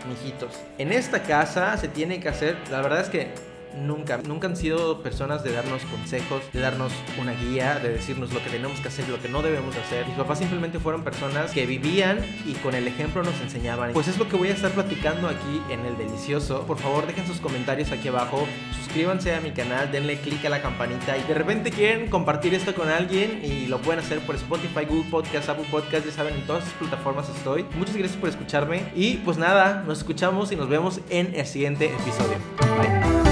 mijitos, 0.07 0.59
en 0.77 0.91
esta 0.91 1.23
casa 1.23 1.75
se 1.77 1.87
tiene 1.87 2.19
que 2.19 2.29
hacer, 2.29 2.57
la 2.71 2.81
verdad 2.81 3.01
es 3.01 3.09
que 3.09 3.33
Nunca, 3.75 4.17
nunca 4.17 4.47
han 4.47 4.55
sido 4.55 5.01
personas 5.01 5.43
de 5.43 5.51
darnos 5.51 5.83
consejos, 5.83 6.41
de 6.53 6.59
darnos 6.59 6.91
una 7.19 7.33
guía, 7.33 7.79
de 7.79 7.89
decirnos 7.89 8.33
lo 8.33 8.43
que 8.43 8.49
tenemos 8.49 8.79
que 8.79 8.87
hacer 8.87 9.07
lo 9.09 9.21
que 9.21 9.29
no 9.29 9.41
debemos 9.41 9.75
hacer. 9.75 10.05
Mis 10.07 10.15
papás 10.15 10.39
simplemente 10.39 10.79
fueron 10.79 11.03
personas 11.03 11.51
que 11.51 11.65
vivían 11.65 12.19
y 12.45 12.53
con 12.53 12.75
el 12.75 12.87
ejemplo 12.87 13.23
nos 13.23 13.39
enseñaban. 13.41 13.93
Pues 13.93 14.07
es 14.07 14.17
lo 14.17 14.27
que 14.27 14.35
voy 14.35 14.49
a 14.49 14.53
estar 14.53 14.71
platicando 14.71 15.27
aquí 15.27 15.61
en 15.69 15.85
el 15.85 15.97
delicioso. 15.97 16.65
Por 16.65 16.77
favor, 16.77 17.07
dejen 17.07 17.25
sus 17.25 17.39
comentarios 17.39 17.91
aquí 17.91 18.07
abajo, 18.07 18.47
suscríbanse 18.77 19.33
a 19.35 19.41
mi 19.41 19.51
canal, 19.51 19.91
denle 19.91 20.19
click 20.19 20.45
a 20.45 20.49
la 20.49 20.61
campanita 20.61 21.17
y 21.17 21.23
de 21.23 21.33
repente 21.33 21.71
quieren 21.71 22.09
compartir 22.09 22.53
esto 22.53 22.73
con 22.73 22.89
alguien 22.89 23.41
y 23.43 23.67
lo 23.67 23.79
pueden 23.81 24.03
hacer 24.03 24.19
por 24.19 24.35
Spotify, 24.35 24.85
Google 24.87 25.09
Podcast, 25.09 25.49
Apple 25.49 25.65
Podcast, 25.69 26.05
ya 26.05 26.11
saben, 26.11 26.35
en 26.35 26.45
todas 26.45 26.63
las 26.63 26.73
plataformas 26.73 27.29
estoy. 27.29 27.65
Muchas 27.75 27.95
gracias 27.95 28.19
por 28.19 28.29
escucharme 28.29 28.91
y 28.95 29.17
pues 29.17 29.37
nada, 29.37 29.83
nos 29.87 29.99
escuchamos 29.99 30.51
y 30.51 30.55
nos 30.55 30.69
vemos 30.69 30.99
en 31.09 31.35
el 31.35 31.45
siguiente 31.45 31.85
episodio. 31.85 32.37
Bye. 32.77 33.28